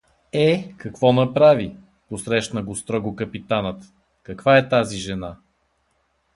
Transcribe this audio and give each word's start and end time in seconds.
—Е, 0.47 0.73
какво 0.77 1.13
направи?— 1.13 1.77
посрещна 2.09 2.63
го 2.63 2.75
строго 2.75 3.15
капитанът.— 3.15 3.83
Каква 4.23 4.57
е 4.57 4.69
тази 4.69 4.97
жена? 4.97 5.35